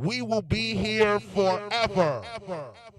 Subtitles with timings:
[0.00, 2.22] we will be here forever.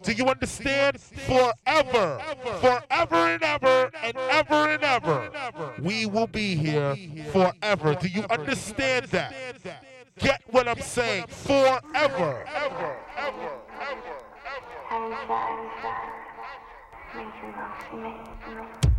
[0.03, 0.99] Do you understand?
[0.99, 2.21] Forever.
[2.59, 5.31] Forever and ever and ever and ever.
[5.79, 6.95] We will be here
[7.31, 7.95] forever.
[7.95, 9.33] Do you understand that?
[10.19, 11.25] Get what I'm saying?
[11.27, 11.81] Forever.
[11.93, 13.57] Ever, ever,
[14.91, 15.17] ever,
[18.47, 18.90] ever.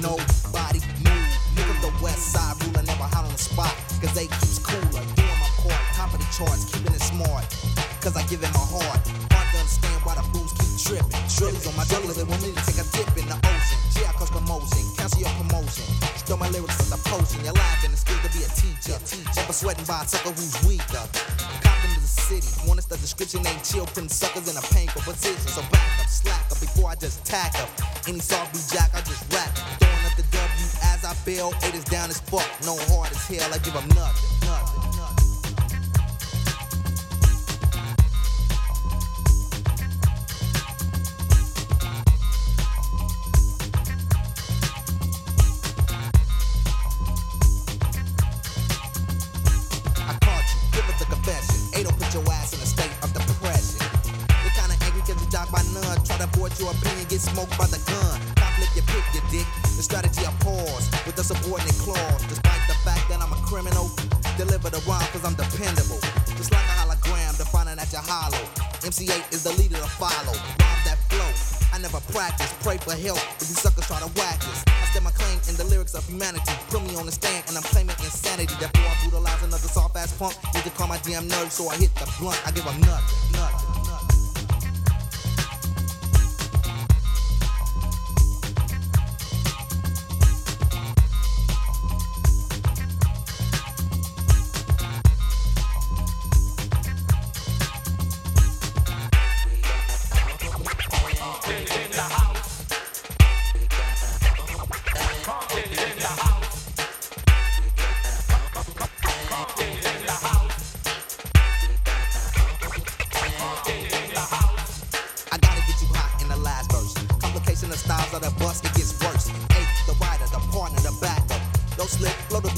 [0.00, 1.30] Nobody move.
[1.56, 3.72] Look at the west side ruler, never hot on the spot.
[4.00, 5.04] Cause they keeps cooler.
[5.16, 7.48] Doing my part, top of the charts, keeping it smart.
[8.04, 9.00] Cause I give it my heart.
[9.32, 11.24] Hard to understand why the fools keep tripping.
[11.32, 13.78] Trillies on my jugglers, they want me to take a dip in the ocean.
[13.96, 15.88] Yeah, I cause promotion, cancel your promotion.
[16.28, 17.40] Throw my lyrics in the potion.
[17.40, 19.00] You're laughing, it's good to be a teacher.
[19.00, 19.42] teacher.
[19.48, 21.04] But sweating by a sucker who's weaker.
[21.64, 22.68] Compton is the city.
[22.68, 25.48] One is the description ain't chill, putting suckers in a painful position.
[25.48, 27.70] So back up, slack up before I just tack up.
[28.04, 29.55] Any soft be jack, I just rap
[31.26, 31.54] build.
[31.64, 33.52] It is down as fuck, no hard as hell.
[33.52, 34.25] I give nothing, nothing.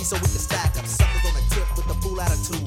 [0.09, 0.89] so we can stack up.
[0.89, 2.65] Suckers on the tip with the fool attitude.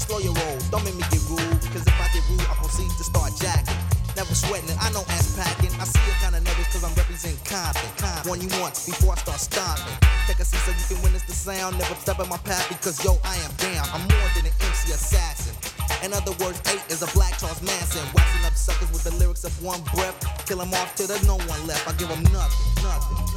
[0.00, 1.60] Slow your roll, don't make me get rude.
[1.68, 3.76] Cause if I get rude, I proceed to start jacking.
[4.16, 5.68] Never sweating, I know ass packing.
[5.76, 7.92] I see you kinda nervous cause I'm representing Compton.
[8.24, 10.00] One you want before I start stomping.
[10.24, 11.76] Take a seat so you can witness the sound.
[11.76, 13.84] Never step in my path because yo, I am down.
[13.92, 15.52] I'm more than an MC assassin.
[16.00, 18.00] In other words, Eiht is a black Charles Manson.
[18.16, 20.16] Waxing up suckers with the lyrics of one breath.
[20.48, 21.84] Kill them off till there's no one left.
[21.84, 23.27] I give them nothing, nothing.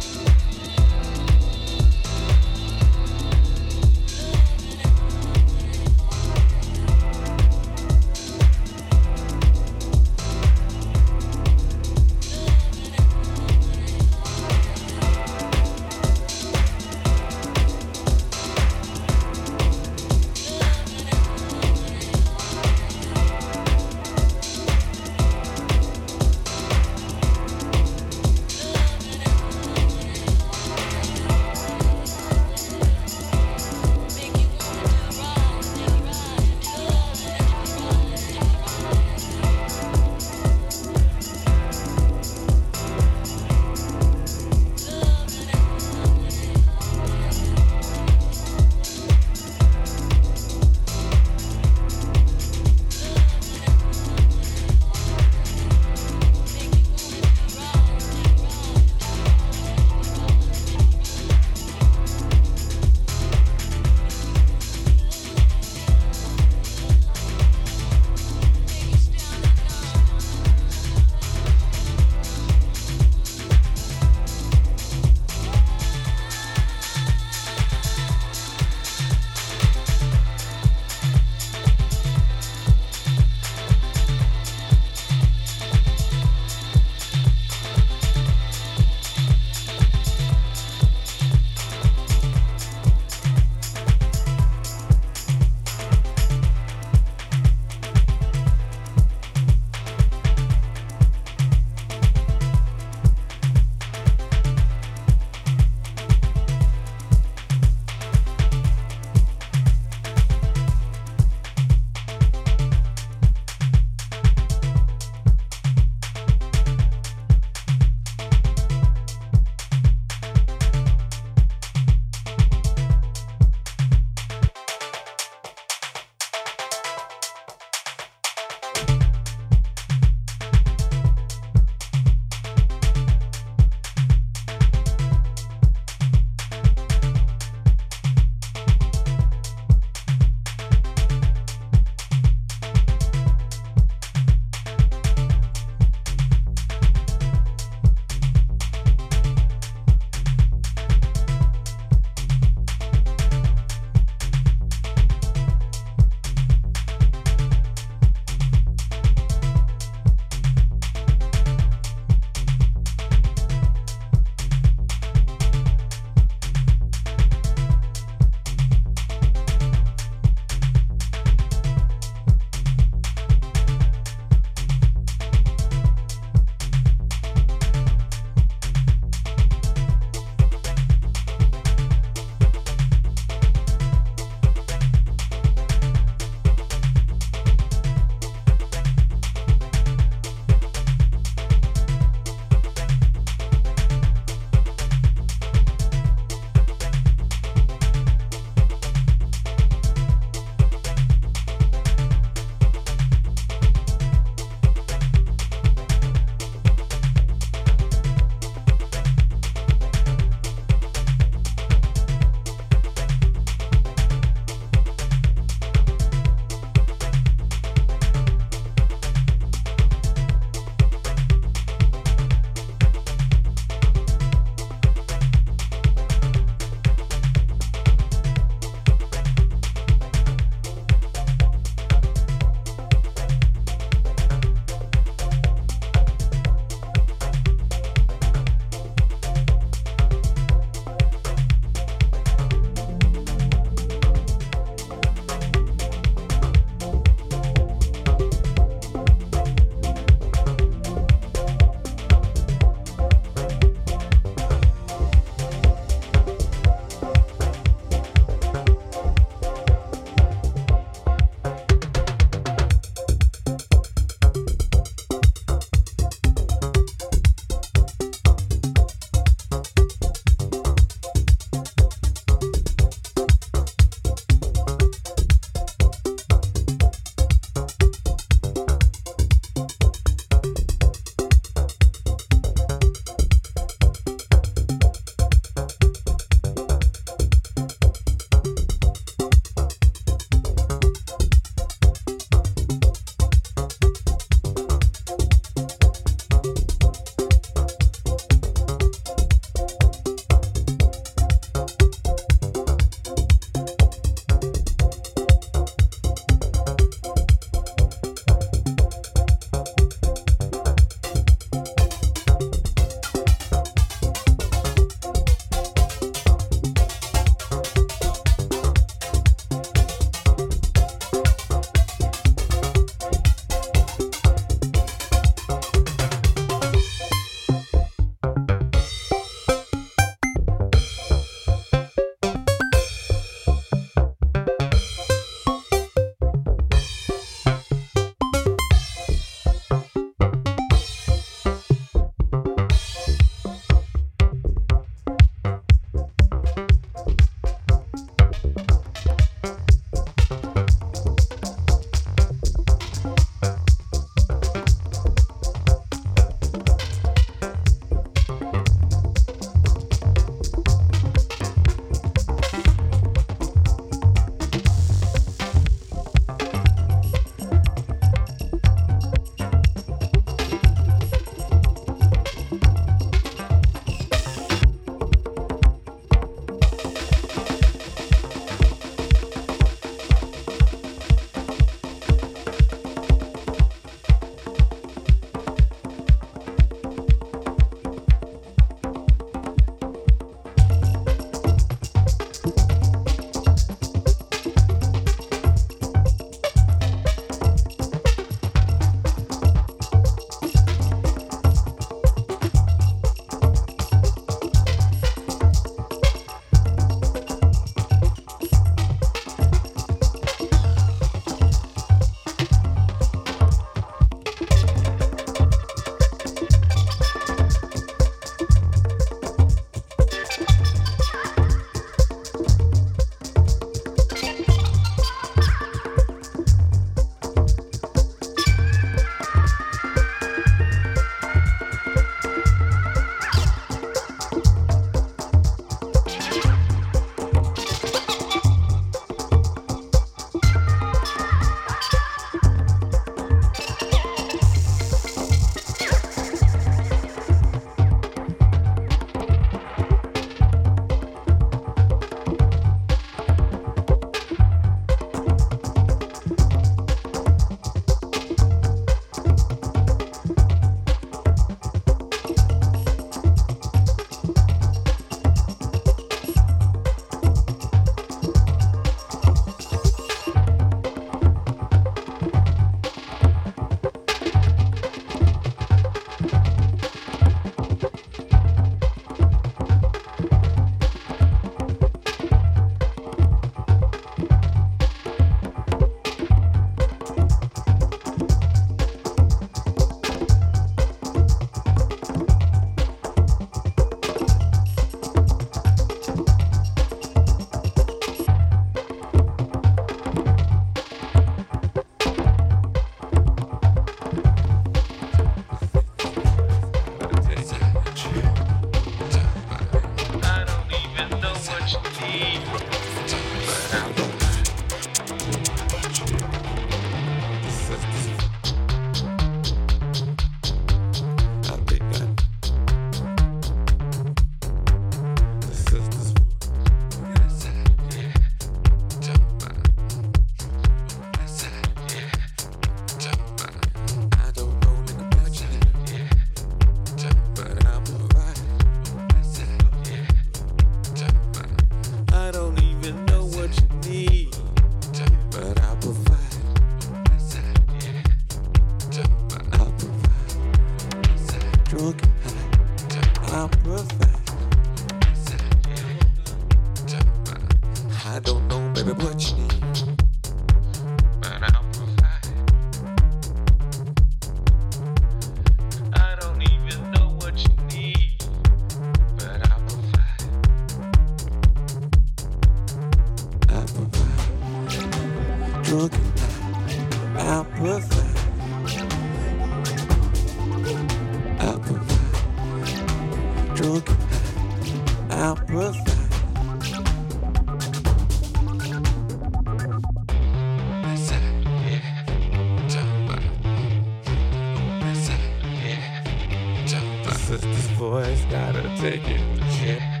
[597.26, 599.20] Sister's voice gotta take it,
[599.60, 600.00] yeah.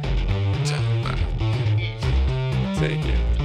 [2.78, 3.35] Take it,